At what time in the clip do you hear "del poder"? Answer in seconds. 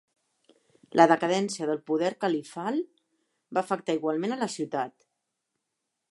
1.71-2.09